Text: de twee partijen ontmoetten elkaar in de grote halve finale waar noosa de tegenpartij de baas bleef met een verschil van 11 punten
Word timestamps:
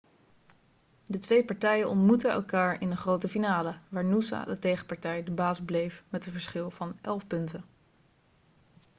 de 1.05 1.19
twee 1.19 1.45
partijen 1.45 1.89
ontmoetten 1.89 2.31
elkaar 2.31 2.81
in 2.81 2.89
de 2.89 2.95
grote 2.95 3.09
halve 3.09 3.27
finale 3.27 3.77
waar 3.89 4.05
noosa 4.05 4.43
de 4.45 4.59
tegenpartij 4.59 5.23
de 5.23 5.31
baas 5.31 5.61
bleef 5.61 6.03
met 6.09 6.25
een 6.25 6.31
verschil 6.31 6.71
van 6.71 6.97
11 7.01 7.27
punten 7.27 7.63